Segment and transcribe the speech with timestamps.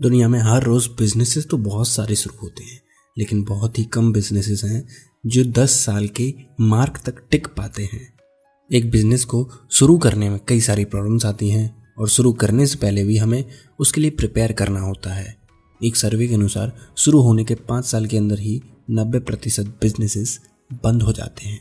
[0.00, 2.80] दुनिया में हर रोज बिजनेसेस तो बहुत सारे शुरू होते हैं,
[3.16, 4.86] लेकिन बहुत ही कम बिजनेसेस हैं
[5.26, 8.12] जो 10 साल के मार्क तक टिक पाते हैं।
[8.70, 12.78] एक बिज़नेस को शुरू करने में कई सारी प्रॉब्लम्स आती हैं और शुरू करने से
[12.78, 13.44] पहले भी हमें
[13.78, 15.36] उसके लिए प्रिपेयर करना होता है।
[15.80, 20.38] एक सर्वे के अनुसार, शुरू होने के पाँच साल के अंदर ही नब्बे प्रतिशत बिजनेसेस
[20.84, 21.60] बंद हो जाते हैं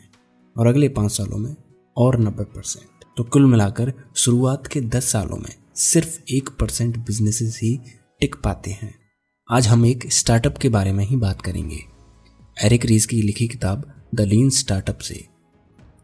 [0.56, 1.56] और अगले पाँच सालों में
[1.98, 7.60] और नब्बे परसेंट। तो कुल मिलाकर शुरुआत के दस सालों में सिर्फ़ एक परसेंट बिजनेसेस
[7.64, 7.80] ही
[8.24, 8.94] टिक पाते हैं।
[9.50, 11.80] आज हम एक स्टार्टअप के बारे में ही बात करेंगे।
[12.58, 13.84] एरिक रीज की लिखी किताब
[14.16, 15.20] द लीन स्टार्टअप से।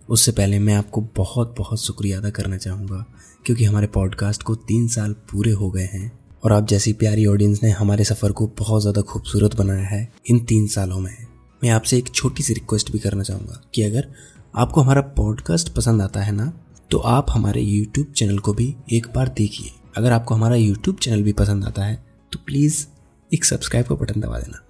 [0.09, 3.05] उससे पहले मैं आपको बहुत बहुत शुक्रिया अदा करना चाहूँगा,
[3.45, 6.11] क्योंकि हमारे पॉडकास्ट को तीन साल पूरे हो गए हैं,
[6.43, 10.39] और आप जैसी प्यारी ऑडियंस ने हमारे सफ़र को बहुत ज़्यादा खूबसूरत बनाया है, इन
[10.41, 11.15] तीन सालों में।
[11.61, 14.11] मैं आपसे एक छोटी सी रिक्वेस्ट भी करना चाहूँगा कि अगर
[14.55, 16.51] आपको हमारा पॉडकास्ट पसंद आता है ना
[16.91, 21.23] तो आप हमारे यूट्यूब चैनल को भी एक बार देखिए। अगर आपको हमारा यूट्यूब चैनल
[21.23, 22.87] भी पसंद आता है तो प्लीज़
[23.33, 24.65] एक सब्सक्राइब का बटन दबा देना।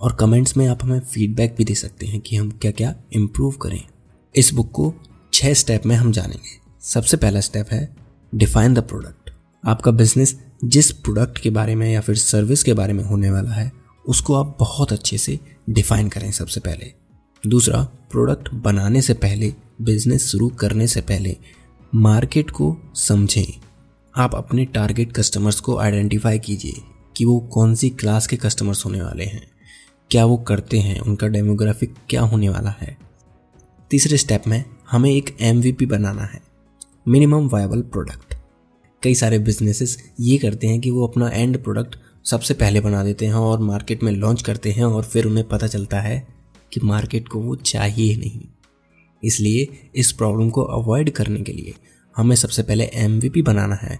[0.00, 3.52] और कमेंट्स में आप हमें फीडबैक भी दे सकते हैं कि हम क्या क्या इम्प्रूव
[3.52, 3.82] करें।
[4.36, 4.94] इस बुक को
[5.32, 7.96] छः स्टेप में हम जानेंगे। सबसे पहला स्टेप है
[8.34, 9.30] डिफाइन द प्रोडक्ट
[9.66, 13.50] आपका बिज़नेस जिस प्रोडक्ट के बारे में या फिर सर्विस के बारे में होने वाला
[13.50, 13.72] है,
[14.06, 15.38] उसको आप बहुत अच्छे से
[15.70, 16.92] डिफाइन करें सबसे पहले।
[17.46, 21.36] दूसरा प्रोडक्ट बनाने से पहले बिज़नेस शुरू करने से पहले
[21.94, 23.60] मार्केट को समझें।
[24.16, 26.82] आप अपने टारगेट कस्टमर्स को आइडेंटिफाई कीजिए।
[27.16, 29.50] कि वो कौन सी क्लास के कस्टमर्स होने वाले हैं,
[30.10, 32.96] क्या वो करते हैं, उनका डेमोग्राफिक क्या होने वाला है।
[33.90, 36.40] तीसरे स्टेप में हमें एक एमवीपी बनाना है
[37.08, 38.34] मिनिमम वायबल प्रोडक्ट
[39.02, 43.26] कई सारे बिजनेसेस ये करते हैं कि वो अपना एंड प्रोडक्ट सबसे पहले बना देते
[43.26, 46.26] हैं और मार्केट में लॉन्च करते हैं और फिर उन्हें पता चलता है
[46.72, 48.40] कि मार्केट को वो चाहिए नहीं।
[49.24, 51.74] इसलिए इस प्रॉब्लम को अवॉइड करने के लिए
[52.16, 53.98] हमें सबसे पहले एमवीपी बनाना है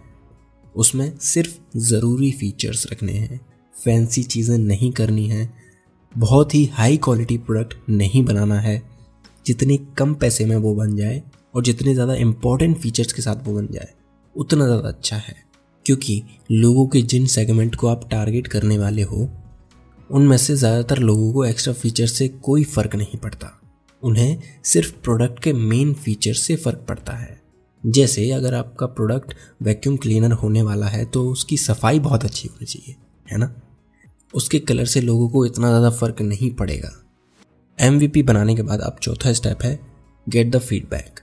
[0.77, 3.41] उसमें सिर्फ़ ज़रूरी फीचर्स रखने हैं।
[3.85, 5.53] फैंसी चीज़ें नहीं करनी है।
[6.15, 8.83] बहुत ही हाई क्वालिटी प्रोडक्ट नहीं बनाना है।
[9.47, 11.23] जितने कम पैसे में वो बन जाए
[11.55, 13.89] और जितने ज़्यादा इम्पोर्टेंट फीचर्स के साथ वो बन जाए,
[14.37, 15.37] उतना ज़्यादा अच्छा है।
[15.87, 19.29] क्योंकि लोगों के जिन सेगमेंट को आप टारगेट करने वाले हो,
[20.11, 23.61] उनमें से ज़्यादातर लोगों को एक्स्ट्रा फीचर से कोई फ़र्क नहीं पड़ता।
[24.03, 27.40] उन्हें सिर्फ़ प्रोडक्ट के मेन फीचर से फ़र्क पड़ता है।
[27.85, 32.67] जैसे अगर आपका प्रोडक्ट वैक्यूम क्लीनर होने वाला है तो उसकी सफ़ाई बहुत अच्छी होनी
[32.67, 32.97] चाहिए,
[33.27, 33.55] है ना?
[34.35, 36.91] उसके कलर से लोगों को इतना ज़्यादा फ़र्क नहीं पड़ेगा।
[37.79, 39.79] एमवीपी बनाने के बाद अब चौथा स्टेप है
[40.27, 41.21] गेट द फीडबैक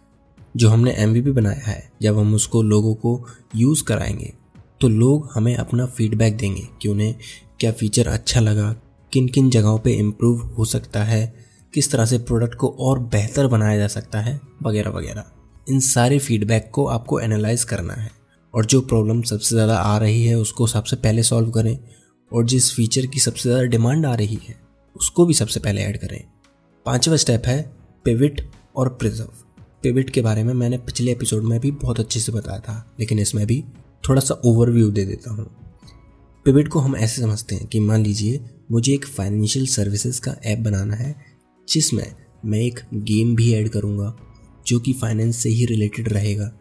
[0.56, 3.24] जो हमने एमवीपी बनाया है, जब हम उसको लोगों को
[3.56, 4.34] यूज़ कराएँगे
[4.82, 7.16] तो लोग हमें अपना फीडबैक देंगे कि उन्हें
[7.60, 8.76] क्या फ़ीचर अच्छा लगा
[9.14, 11.34] किन किन जगहों पे इम्प्रूव हो सकता है,
[11.74, 15.32] किस तरह से प्रोडक्ट को और बेहतर बनाया जा सकता है, वगैरह वगैरह।
[15.68, 18.10] इन सारे फीडबैक को आपको एनालाइज करना है।
[18.54, 21.78] और जो प्रॉब्लम सबसे ज़्यादा आ रही है, उसको सबसे पहले सॉल्व करें।
[22.32, 24.56] और जिस फीचर की सबसे ज़्यादा डिमांड आ रही है,
[24.96, 26.24] उसको भी सबसे पहले ऐड करें।
[26.86, 27.62] पांचवा स्टेप है
[28.06, 28.42] पिविट
[28.76, 29.30] और प्रिजर्व
[29.84, 33.20] पिविट के बारे में मैंने पिछले एपिसोड में भी बहुत अच्छे से बताया था, लेकिन
[33.20, 33.64] इसमें भी
[34.04, 35.46] थोड़ा सा ओवरव्यू दे देता हूँ।
[36.46, 38.40] पिविट को हम ऐसे समझते हैं कि मान लीजिए,
[38.72, 41.16] मुझे एक फाइनेंशियल सर्विसेज़ का ऐप बनाना है,
[41.68, 42.06] जिसमें
[42.46, 44.16] मैं एक गेम भी ऐड करूँगा।
[44.68, 46.52] जो कि फाइनेंस से ही रिलेटेड रहेगा।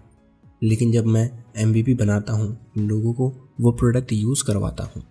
[0.62, 5.02] लेकिन जब मैं एम बनाता हूँ, लोगों को वो प्रोडक्ट यूज़ करवाता हूँ,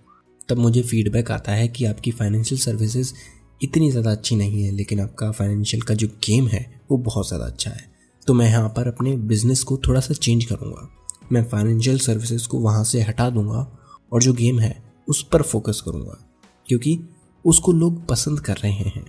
[0.49, 3.13] तब मुझे फीडबैक आता है कि आपकी फाइनेंशियल सर्विसेज़
[3.61, 7.45] इतनी ज़्यादा अच्छी नहीं है, लेकिन आपका फाइनेंशियल का जो गेम है, वो बहुत ज़्यादा
[7.45, 7.89] अच्छा है।
[8.27, 10.89] तो मैं यहाँ पर अपने बिज़नेस को थोड़ा सा चेंज करूँगा।
[11.31, 13.67] मैं फाइनेंशियल सर्विसेज़ को वहाँ से हटा दूँगा
[14.11, 16.17] और जो गेम है, उस पर फोकस करूँगा,
[16.67, 16.99] क्योंकि
[17.45, 19.05] उसको लोग पसंद कर रहे हैं।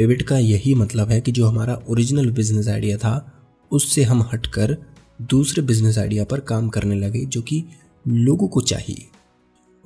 [0.00, 4.76] पिविट का यही मतलब है कि जो हमारा ओरिजिनल बिज़नेस आइडिया था, उससे हम हटकर
[5.22, 7.64] दूसरे बिज़नेस आइडिया पर काम करने लगे जो कि
[8.08, 9.06] लोगों को चाहिए।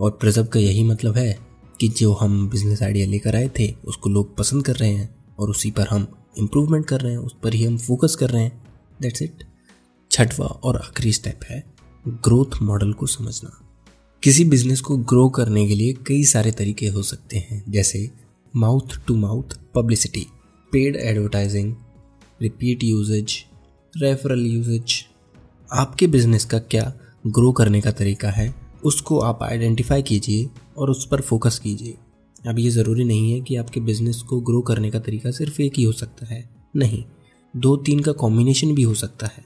[0.01, 1.39] और प्रजब का यही मतलब है
[1.81, 5.51] कि जो हम बिज़नेस आइडिया लेकर आए थे, उसको लोग पसंद कर रहे हैं और
[5.51, 6.07] उसी पर हम
[6.39, 8.63] इम्प्रूवमेंट कर रहे हैं, उस पर ही हम फोकस कर रहे हैं।
[9.03, 9.45] दैट्स इट
[10.11, 11.65] छठवा और आखिरी स्टेप है
[12.09, 13.61] ग्रोथ मॉडल को समझना।
[14.23, 18.24] किसी बिज़नेस को ग्रो करने के लिए कई सारे तरीके हो सकते हैं, जैसे
[18.55, 20.21] mouth to mouth publicity
[20.73, 21.73] paid advertising
[22.41, 23.33] repeat usage
[23.95, 24.95] referral usage
[25.71, 26.83] आपके बिज़नेस का क्या
[27.27, 28.55] ग्रो करने का तरीका है,
[28.85, 30.49] उसको आप आइडेंटिफाई कीजिए
[30.79, 31.97] और उस पर फोकस कीजिए।
[32.47, 35.79] अब ये ज़रूरी नहीं है कि आपके बिज़नेस को ग्रो करने का तरीका सिर्फ़ एक
[35.79, 37.05] ही हो सकता है, नहीं
[37.55, 39.45] दो तीन का कॉम्बिनेशन भी हो सकता है।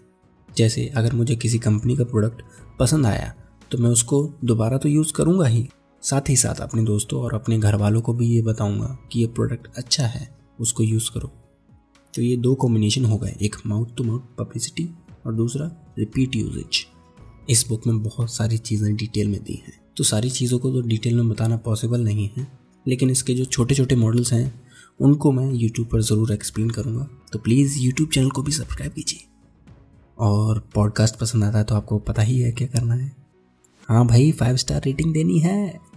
[0.49, 2.43] जैसे अगर मुझे किसी कंपनी का प्रोडक्ट
[2.78, 3.34] पसंद आया
[3.70, 5.69] तो मैं उसको दोबारा तो यूज़ करूँगा ही।
[6.10, 9.26] साथ ही साथ अपने दोस्तों और अपने घर वालों को भी ये बताऊँगा कि ये
[9.28, 10.28] प्रोडक्ट अच्छा है,
[10.58, 11.31] उसको यूज़ करो।
[12.14, 14.88] तो ये दो कॉम्बिनेशन हो गए, एक माउथ टू माउथ पब्लिसिटी
[15.26, 16.84] और दूसरा रिपीट यूजेज
[17.50, 20.81] इस बुक में बहुत सारी चीज़ें डिटेल में दी हैं। तो सारी चीज़ों को तो
[20.82, 22.46] डिटेल में बताना पॉसिबल नहीं है,
[22.87, 24.61] लेकिन इसके जो छोटे छोटे मॉडल्स हैं,
[25.00, 29.26] उनको मैं यूट्यूब पर ज़रूर एक्सप्लेन करूँगा। तो प्लीज़ यूट्यूब चैनल को भी सब्सक्राइब कीजिए।
[30.19, 33.11] और पॉडकास्ट पसंद आता है तो आपको पता ही है क्या करना है।
[33.88, 35.88] हाँ भाई फाइव स्टार रेटिंग देनी है।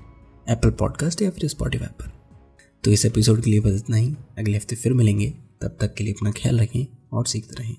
[0.51, 2.11] एप्पल पॉडकास्ट या फिर स्पॉटीफाई पर।
[2.83, 6.03] तो इस एपिसोड के लिए बस इतना ही। अगले हफ़्ते फिर मिलेंगे। तब तक के
[6.03, 7.75] लिए अपना ख्याल रखें और सीखते रहें।